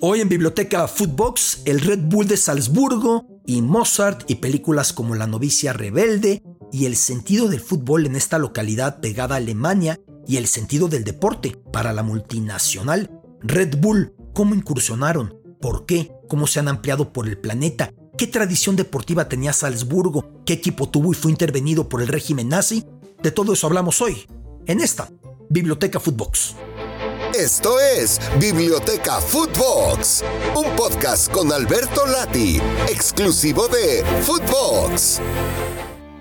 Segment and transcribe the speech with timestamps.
[0.00, 5.26] Hoy en Biblioteca Footbox, el Red Bull de Salzburgo y Mozart y películas como La
[5.26, 6.40] novicia rebelde
[6.70, 11.02] y el sentido del fútbol en esta localidad pegada a Alemania y el sentido del
[11.02, 17.26] deporte para la multinacional Red Bull, cómo incursionaron, por qué, cómo se han ampliado por
[17.26, 22.08] el planeta, qué tradición deportiva tenía Salzburgo, qué equipo tuvo y fue intervenido por el
[22.08, 22.84] régimen nazi.
[23.20, 24.26] De todo eso hablamos hoy,
[24.66, 25.10] en esta
[25.50, 26.54] Biblioteca Footbox.
[27.34, 30.24] Esto es Biblioteca Footbox,
[30.56, 32.58] un podcast con Alberto Lati,
[32.88, 35.20] exclusivo de Footbox.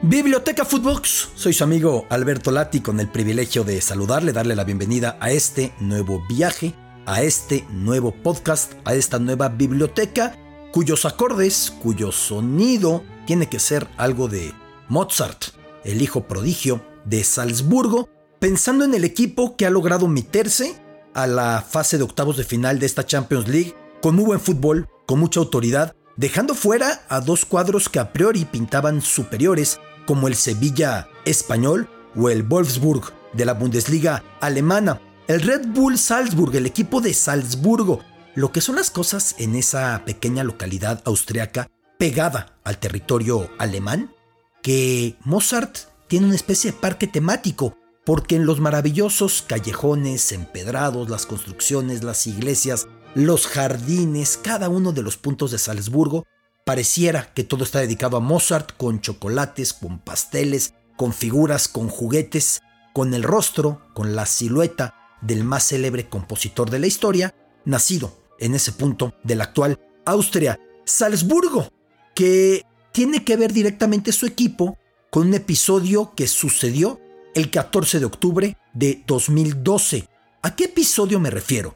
[0.02, 5.17] Biblioteca Footbox, soy su amigo Alberto Lati con el privilegio de saludarle, darle la bienvenida
[5.22, 10.36] a este nuevo viaje, a este nuevo podcast, a esta nueva biblioteca,
[10.73, 14.53] cuyos acordes, cuyo sonido tiene que ser algo de
[14.89, 15.45] Mozart,
[15.86, 20.76] el hijo prodigio de Salzburgo, pensando en el equipo que ha logrado meterse
[21.17, 24.88] a la fase de octavos de final de esta Champions League con muy buen fútbol,
[25.08, 30.36] con mucha autoridad, dejando fuera a dos cuadros que a priori pintaban superiores, como el
[30.36, 35.02] Sevilla español o el Wolfsburg de la Bundesliga alemana.
[35.27, 38.02] El Red Bull Salzburg, el equipo de Salzburgo,
[38.36, 44.14] lo que son las cosas en esa pequeña localidad austriaca pegada al territorio alemán,
[44.61, 45.77] que Mozart
[46.08, 47.75] tiene una especie de parque temático
[48.08, 55.02] porque en los maravillosos callejones empedrados, las construcciones, las iglesias, los jardines, cada uno de
[55.02, 56.25] los puntos de Salzburgo,
[56.64, 62.61] pareciera que todo está dedicado a Mozart con chocolates, con pasteles, con figuras, con juguetes,
[62.94, 68.55] con el rostro, con la silueta del más célebre compositor de la historia, nacido en
[68.55, 71.67] ese punto de la actual Austria, Salzburgo,
[72.16, 74.77] que tiene que ver directamente su equipo
[75.11, 77.02] con un episodio que sucedió
[77.38, 80.09] el 14 de octubre de 2012.
[80.41, 81.75] ¿A qué episodio me refiero?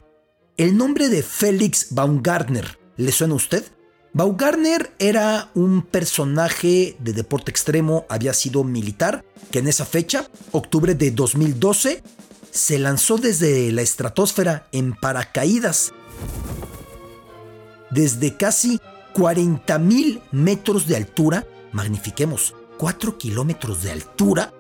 [0.57, 3.63] El nombre de Félix Baumgartner, ¿le suena a usted?
[4.11, 10.95] Baumgartner era un personaje de deporte extremo, había sido militar, que en esa fecha, octubre
[10.95, 12.01] de 2012,
[12.49, 15.93] se lanzó desde la estratosfera en paracaídas.
[17.91, 18.79] Desde casi
[19.13, 24.51] 40.000 metros de altura, magnifiquemos, 4 kilómetros de altura,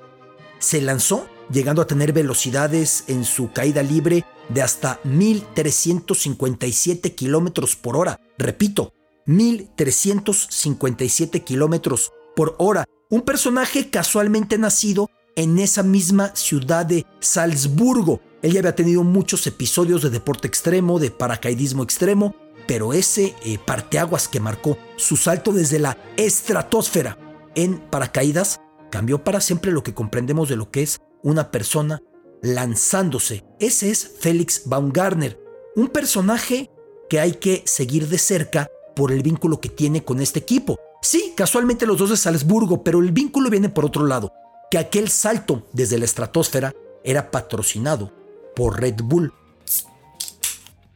[0.61, 7.97] se lanzó, llegando a tener velocidades en su caída libre de hasta 1357 kilómetros por
[7.97, 8.17] hora.
[8.37, 8.93] Repito,
[9.25, 12.85] 1357 kilómetros por hora.
[13.09, 18.21] Un personaje casualmente nacido en esa misma ciudad de Salzburgo.
[18.41, 22.33] Él ya había tenido muchos episodios de deporte extremo, de paracaidismo extremo,
[22.67, 27.17] pero ese eh, parteaguas que marcó su salto desde la estratosfera
[27.55, 28.61] en paracaídas
[28.91, 32.03] cambió para siempre lo que comprendemos de lo que es una persona
[32.43, 33.43] lanzándose.
[33.59, 35.39] Ese es Félix Baumgartner,
[35.75, 36.69] un personaje
[37.09, 40.77] que hay que seguir de cerca por el vínculo que tiene con este equipo.
[41.01, 44.31] Sí, casualmente los dos de Salzburgo, pero el vínculo viene por otro lado,
[44.69, 46.73] que aquel salto desde la estratosfera
[47.03, 48.13] era patrocinado
[48.55, 49.33] por Red Bull,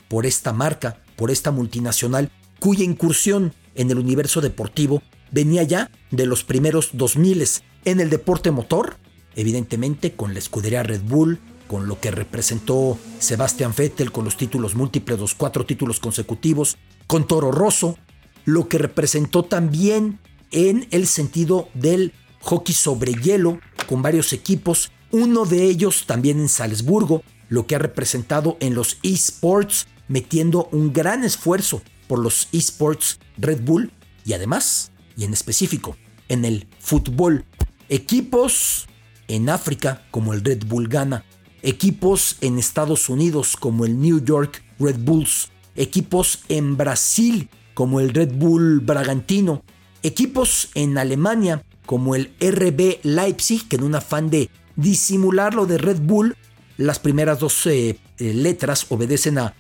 [0.08, 5.02] por esta marca, por esta multinacional, cuya incursión en el universo deportivo
[5.32, 7.42] venía ya de los primeros 2000
[7.86, 8.98] en el deporte motor,
[9.36, 14.76] evidentemente con la escudería Red Bull, con lo que representó Sebastian Vettel con los títulos
[14.76, 17.98] múltiples, los cuatro títulos consecutivos, con Toro Rosso,
[18.46, 20.20] lo que representó también
[20.52, 26.50] en el sentido del hockey sobre hielo, con varios equipos, uno de ellos también en
[26.50, 33.20] Salzburgo, lo que ha representado en los esports, metiendo un gran esfuerzo por los esports
[33.38, 33.92] Red Bull
[34.24, 35.96] y además, y en específico,
[36.28, 37.46] en el fútbol
[37.90, 38.88] Equipos
[39.28, 41.26] en África como el Red Bull Ghana,
[41.62, 48.14] equipos en Estados Unidos como el New York Red Bulls, equipos en Brasil como el
[48.14, 49.64] Red Bull Bragantino,
[50.04, 55.78] equipos en Alemania como el RB Leipzig, que en un afán de disimular lo de
[55.78, 56.36] Red Bull,
[56.78, 59.54] las primeras dos eh, eh, letras obedecen a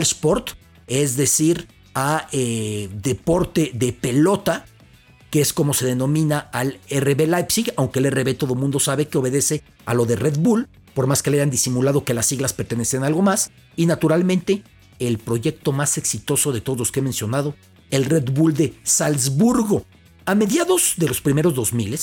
[0.00, 0.50] Sport,
[0.86, 4.66] es decir, a eh, deporte de pelota,
[5.34, 9.18] que es como se denomina al RB Leipzig, aunque el RB todo mundo sabe que
[9.18, 12.52] obedece a lo de Red Bull, por más que le hayan disimulado que las siglas
[12.52, 14.62] pertenecen a algo más, y naturalmente
[15.00, 17.56] el proyecto más exitoso de todos los que he mencionado,
[17.90, 19.84] el Red Bull de Salzburgo.
[20.24, 21.98] A mediados de los primeros 2000,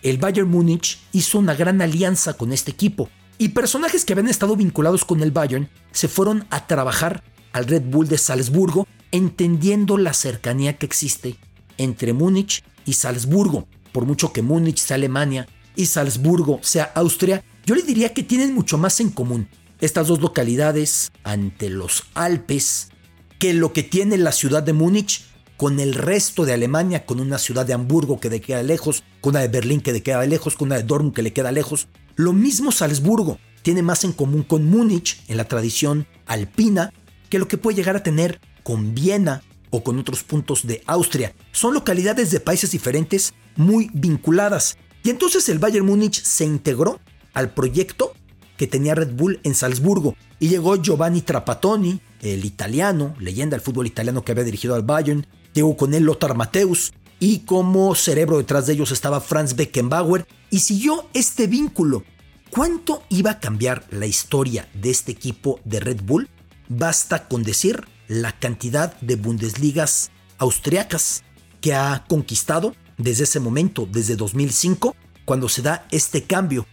[0.00, 4.56] el Bayern Múnich hizo una gran alianza con este equipo, y personajes que habían estado
[4.56, 7.22] vinculados con el Bayern se fueron a trabajar
[7.52, 11.36] al Red Bull de Salzburgo, entendiendo la cercanía que existe
[11.80, 13.66] entre Múnich y Salzburgo.
[13.92, 18.54] Por mucho que Múnich sea Alemania y Salzburgo sea Austria, yo le diría que tienen
[18.54, 19.48] mucho más en común.
[19.80, 22.90] Estas dos localidades ante los Alpes,
[23.38, 25.24] que lo que tiene la ciudad de Múnich
[25.56, 29.30] con el resto de Alemania, con una ciudad de Hamburgo que le queda lejos, con
[29.30, 31.88] una de Berlín que le queda lejos, con una de Dortmund que le queda lejos.
[32.14, 36.92] Lo mismo Salzburgo tiene más en común con Múnich en la tradición alpina
[37.30, 41.34] que lo que puede llegar a tener con Viena o con otros puntos de Austria.
[41.52, 44.76] Son localidades de países diferentes muy vinculadas.
[45.02, 47.00] Y entonces el Bayern Múnich se integró
[47.32, 48.12] al proyecto
[48.56, 53.86] que tenía Red Bull en Salzburgo y llegó Giovanni Trapattoni, el italiano, leyenda del fútbol
[53.86, 58.66] italiano que había dirigido al Bayern, llegó con él Lothar Matthäus y como cerebro detrás
[58.66, 62.04] de ellos estaba Franz Beckenbauer y siguió este vínculo.
[62.50, 66.28] ¿Cuánto iba a cambiar la historia de este equipo de Red Bull?
[66.68, 71.22] Basta con decir la cantidad de Bundesligas austriacas
[71.60, 76.66] que ha conquistado desde ese momento, desde 2005, cuando se da este cambio.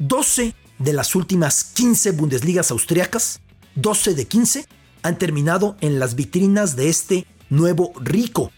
[0.00, 3.40] 12 de las últimas 15 Bundesligas austriacas,
[3.76, 4.66] 12 de 15,
[5.02, 8.50] han terminado en las vitrinas de este nuevo rico.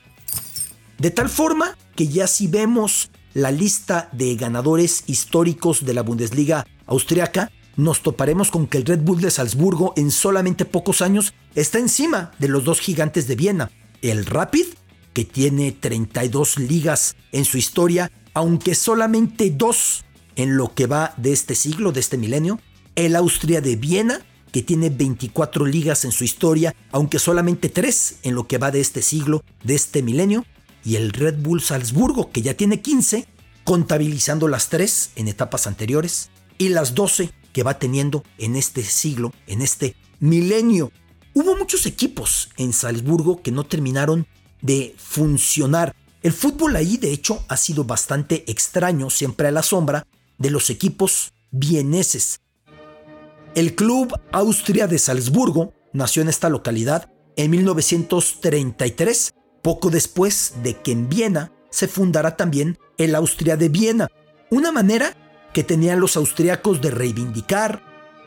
[0.96, 6.67] De tal forma que ya si vemos la lista de ganadores históricos de la Bundesliga
[6.87, 11.78] austriaca, nos toparemos con que el Red Bull de Salzburgo en solamente pocos años está
[11.78, 13.70] encima de los dos gigantes de Viena,
[14.02, 14.66] el Rapid,
[15.12, 20.04] que tiene 32 ligas en su historia, aunque solamente dos
[20.36, 22.60] en lo que va de este siglo, de este milenio,
[22.94, 24.20] el Austria de Viena,
[24.50, 28.80] que tiene 24 ligas en su historia, aunque solamente tres en lo que va de
[28.80, 30.44] este siglo, de este milenio,
[30.84, 33.26] y el Red Bull Salzburgo, que ya tiene 15,
[33.64, 39.32] contabilizando las tres en etapas anteriores, y las 12 que va teniendo en este siglo,
[39.46, 40.93] en este milenio.
[41.34, 44.26] Hubo muchos equipos en Salzburgo que no terminaron
[44.60, 45.94] de funcionar.
[46.22, 50.06] El fútbol ahí, de hecho, ha sido bastante extraño, siempre a la sombra
[50.38, 52.40] de los equipos vieneses.
[53.55, 60.93] El Club Austria de Salzburgo nació en esta localidad en 1933, poco después de que
[60.93, 64.08] en Viena se fundara también el Austria de Viena,
[64.50, 65.16] una manera
[65.52, 67.82] que tenían los austriacos de reivindicar,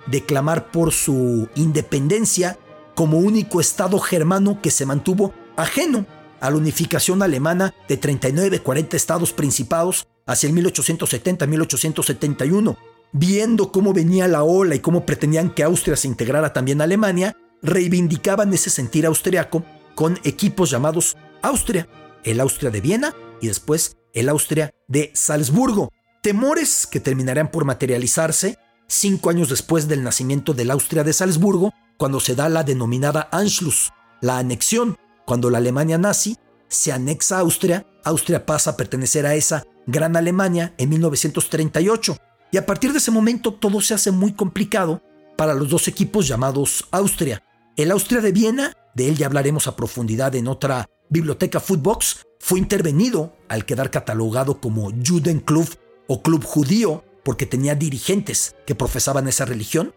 [0.07, 2.57] de clamar por su independencia
[2.93, 6.05] como único estado germano que se mantuvo ajeno
[6.39, 12.77] a la unificación alemana de 39-40 estados principados hacia el 1870-1871.
[13.11, 17.37] Viendo cómo venía la ola y cómo pretendían que Austria se integrara también a Alemania,
[17.61, 19.63] reivindicaban ese sentir austriaco
[19.95, 21.87] con equipos llamados Austria,
[22.23, 25.91] el Austria de Viena y después el Austria de Salzburgo,
[26.25, 28.57] temores que terminarían por materializarse
[28.87, 33.91] cinco años después del nacimiento del Austria de Salzburgo, cuando se da la denominada Anschluss,
[34.21, 36.35] la anexión, cuando la Alemania nazi
[36.67, 42.17] se anexa a Austria, Austria pasa a pertenecer a esa Gran Alemania en 1938,
[42.51, 45.03] y a partir de ese momento todo se hace muy complicado
[45.37, 47.43] para los dos equipos llamados Austria.
[47.77, 52.57] El Austria de Viena, de él ya hablaremos a profundidad en otra biblioteca Footbox, fue
[52.57, 59.45] intervenido al quedar catalogado como Judenklub o club judío porque tenía dirigentes que profesaban esa
[59.45, 59.93] religión.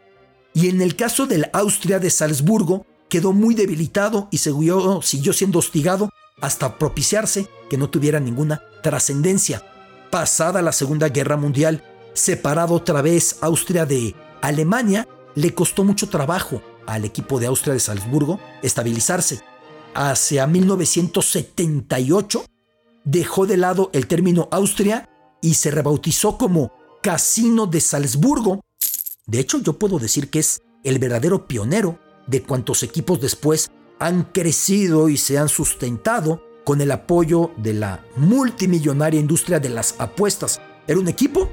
[0.54, 6.10] Y en el caso del Austria de Salzburgo, quedó muy debilitado y siguió, siendo hostigado
[6.40, 9.62] hasta propiciarse que no tuviera ninguna trascendencia.
[10.10, 11.84] Pasada la Segunda Guerra Mundial,
[12.14, 17.80] separado otra vez Austria de Alemania, le costó mucho trabajo al equipo de Austria de
[17.80, 19.40] Salzburgo estabilizarse.
[19.94, 22.44] Hacia 1978
[23.04, 25.08] dejó de lado el término Austria
[25.40, 28.60] y se rebautizó como Casino de Salzburgo.
[29.26, 34.24] De hecho, yo puedo decir que es el verdadero pionero de cuantos equipos después han
[34.24, 40.60] crecido y se han sustentado con el apoyo de la multimillonaria industria de las apuestas.
[40.86, 41.48] Era un equipo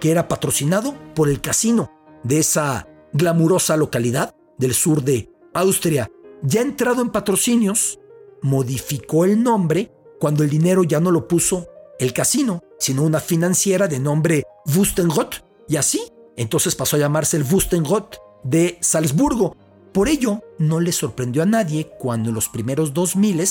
[0.00, 1.90] que era patrocinado por el casino
[2.22, 6.08] de esa glamurosa localidad del sur de Austria.
[6.42, 7.98] Ya entrado en patrocinios,
[8.42, 11.66] modificó el nombre cuando el dinero ya no lo puso
[12.00, 16.02] el casino, sino una financiera de nombre Wustenrot, y así,
[16.36, 19.54] entonces pasó a llamarse el Wustenrot de Salzburgo.
[19.92, 23.44] Por ello, no le sorprendió a nadie cuando en los primeros 2000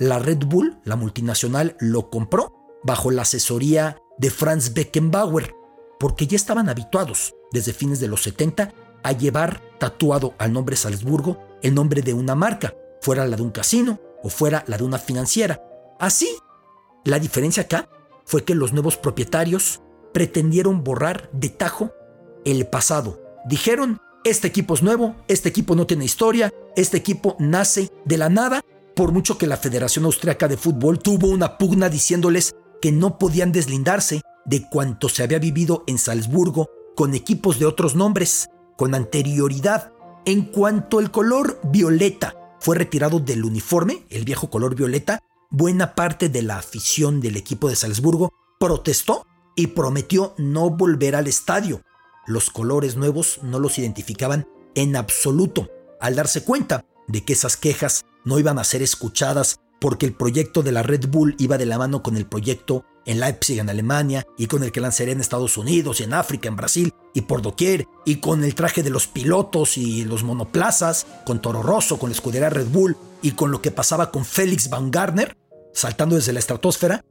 [0.00, 5.54] la Red Bull, la multinacional, lo compró bajo la asesoría de Franz Beckenbauer,
[6.00, 11.38] porque ya estaban habituados desde fines de los 70 a llevar tatuado al nombre Salzburgo
[11.62, 14.98] el nombre de una marca, fuera la de un casino o fuera la de una
[14.98, 15.62] financiera.
[16.00, 16.28] Así,
[17.04, 17.88] la diferencia acá
[18.24, 19.80] fue que los nuevos propietarios
[20.12, 21.92] pretendieron borrar de tajo
[22.44, 23.20] el pasado.
[23.46, 28.28] Dijeron, este equipo es nuevo, este equipo no tiene historia, este equipo nace de la
[28.28, 28.60] nada,
[28.94, 33.52] por mucho que la Federación Austriaca de Fútbol tuvo una pugna diciéndoles que no podían
[33.52, 39.92] deslindarse de cuanto se había vivido en Salzburgo con equipos de otros nombres, con anterioridad.
[40.24, 45.20] En cuanto el color violeta fue retirado del uniforme, el viejo color violeta,
[45.52, 51.28] buena parte de la afición del equipo de Salzburgo protestó y prometió no volver al
[51.28, 51.82] estadio.
[52.26, 55.68] Los colores nuevos no los identificaban en absoluto.
[56.00, 60.62] Al darse cuenta de que esas quejas no iban a ser escuchadas porque el proyecto
[60.62, 64.24] de la Red Bull iba de la mano con el proyecto en Leipzig, en Alemania,
[64.38, 67.42] y con el que lanzaría en Estados Unidos, y en África, en Brasil, y por
[67.42, 72.10] doquier, y con el traje de los pilotos y los monoplazas, con Toro Rosso, con
[72.10, 75.36] la escudería Red Bull, y con lo que pasaba con Félix Van Garner,
[75.72, 77.04] saltando desde la estratosfera,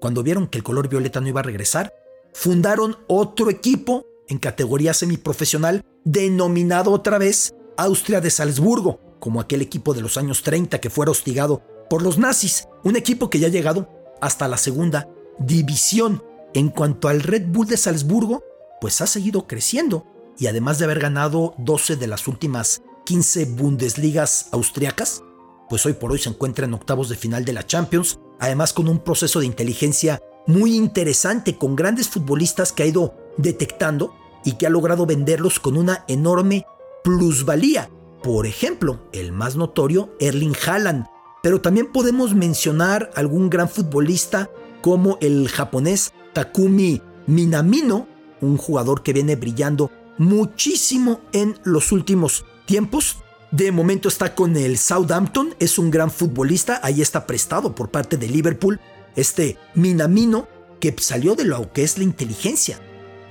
[0.00, 1.92] cuando vieron que el color violeta no iba a regresar,
[2.32, 9.94] fundaron otro equipo en categoría semiprofesional denominado otra vez Austria de Salzburgo, como aquel equipo
[9.94, 13.50] de los años 30 que fuera hostigado por los nazis, un equipo que ya ha
[13.50, 13.88] llegado
[14.20, 15.08] hasta la segunda
[15.38, 16.22] división.
[16.54, 18.42] En cuanto al Red Bull de Salzburgo,
[18.80, 20.06] pues ha seguido creciendo
[20.38, 25.22] y además de haber ganado 12 de las últimas 15 Bundesligas austriacas,
[25.68, 28.88] pues hoy por hoy se encuentra en octavos de final de la Champions, además con
[28.88, 34.66] un proceso de inteligencia muy interesante con grandes futbolistas que ha ido detectando y que
[34.66, 36.66] ha logrado venderlos con una enorme
[37.02, 37.90] plusvalía.
[38.22, 41.06] Por ejemplo, el más notorio, Erling Haaland,
[41.42, 44.50] pero también podemos mencionar algún gran futbolista
[44.82, 48.06] como el japonés Takumi Minamino,
[48.40, 53.18] un jugador que viene brillando muchísimo en los últimos tiempos.
[53.56, 58.18] De momento está con el Southampton, es un gran futbolista, ahí está prestado por parte
[58.18, 58.78] de Liverpool.
[59.14, 60.46] Este Minamino,
[60.78, 62.78] que salió de lo que es la inteligencia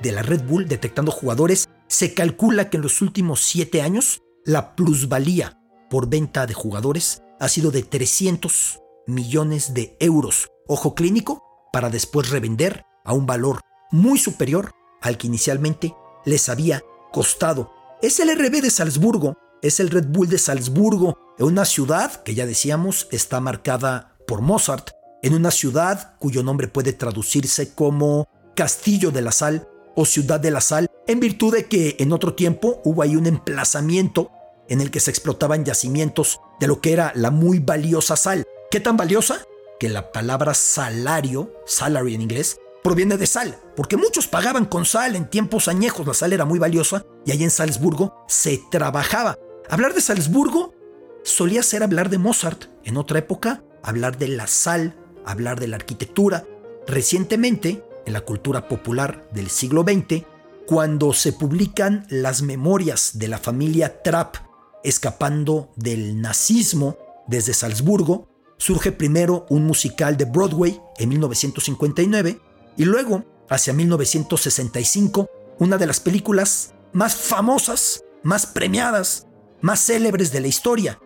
[0.01, 4.75] de la Red Bull detectando jugadores, se calcula que en los últimos siete años la
[4.75, 5.59] plusvalía
[5.91, 12.31] por venta de jugadores ha sido de 300 millones de euros, ojo clínico, para después
[12.31, 14.71] revender a un valor muy superior
[15.03, 15.93] al que inicialmente
[16.25, 17.71] les había costado.
[18.01, 22.35] Es el RB de Salzburgo, es el Red Bull de Salzburgo, en una ciudad que
[22.35, 24.91] ya decíamos está marcada por Mozart,
[25.23, 30.51] en una ciudad cuyo nombre puede traducirse como Castillo de la Sal o Ciudad de
[30.51, 34.31] la Sal, en virtud de que en otro tiempo hubo ahí un emplazamiento
[34.69, 38.43] en el que se explotaban yacimientos de lo que era la muy valiosa sal.
[38.69, 39.41] ¿Qué tan valiosa?
[39.79, 45.15] Que la palabra salario, salary en inglés, proviene de sal, porque muchos pagaban con sal
[45.15, 49.37] en tiempos añejos, la sal era muy valiosa y ahí en Salzburgo se trabajaba.
[49.69, 50.75] Hablar de Salzburgo
[51.23, 54.95] solía ser hablar de Mozart, en otra época hablar de la sal,
[55.25, 56.45] hablar de la arquitectura.
[56.87, 60.23] Recientemente, en la cultura popular del siglo XX,
[60.67, 64.35] cuando se publican las memorias de la familia Trapp
[64.83, 72.39] escapando del nazismo desde Salzburgo, surge primero un musical de Broadway en 1959
[72.77, 75.27] y luego, hacia 1965,
[75.59, 79.24] una de las películas más famosas, más premiadas,
[79.61, 80.99] más célebres de la historia,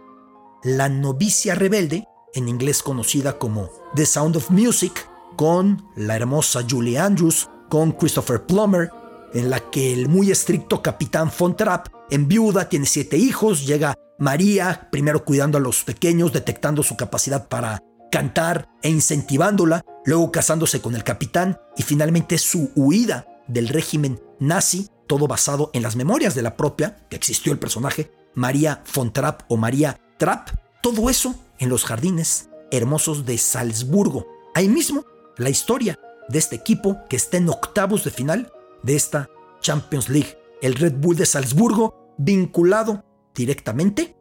[0.63, 6.99] La novicia rebelde, en inglés conocida como The Sound of Music, con la hermosa Julie
[6.99, 8.91] Andrews, con Christopher Plummer,
[9.33, 13.95] en la que el muy estricto capitán Von Trapp en viuda, tiene siete hijos, llega
[14.17, 20.81] María, primero cuidando a los pequeños, detectando su capacidad para cantar e incentivándola, luego casándose
[20.81, 26.35] con el capitán y finalmente su huida del régimen nazi, todo basado en las memorias
[26.35, 30.49] de la propia, que existió el personaje, María von Trapp o María Trapp,
[30.81, 34.27] todo eso en los jardines hermosos de Salzburgo.
[34.53, 35.05] Ahí mismo
[35.37, 38.51] la historia de este equipo que está en octavos de final
[38.83, 39.29] de esta
[39.61, 44.15] Champions League, el Red Bull de Salzburgo, vinculado directamente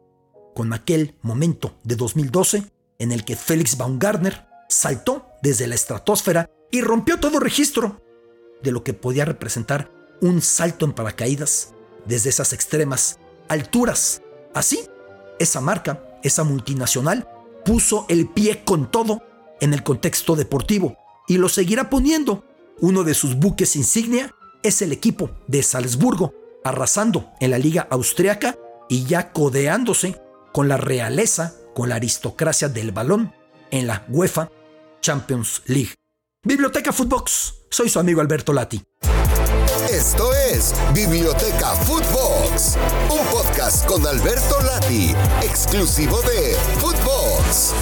[0.55, 2.63] con aquel momento de 2012
[2.97, 8.01] en el que Félix Baumgartner saltó desde la estratosfera y rompió todo registro
[8.61, 11.73] de lo que podía representar un salto en paracaídas
[12.05, 13.18] desde esas extremas
[13.49, 14.21] alturas.
[14.53, 14.79] Así,
[15.39, 17.27] esa marca, esa multinacional,
[17.65, 19.21] puso el pie con todo
[19.59, 22.45] en el contexto deportivo y lo seguirá poniendo.
[22.79, 28.57] Uno de sus buques insignia es el equipo de Salzburgo, arrasando en la liga austriaca
[28.87, 30.19] y ya codeándose
[30.53, 33.33] con la realeza, con la aristocracia del balón
[33.71, 34.49] en la UEFA
[35.01, 35.93] Champions League.
[36.43, 38.81] Biblioteca Footbox, soy su amigo Alberto Lati.
[39.99, 42.77] Esto es Biblioteca Footbox,
[43.11, 47.73] un podcast con Alberto Lati, exclusivo de Footbox.